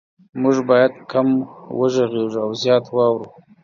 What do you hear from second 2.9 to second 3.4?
واورو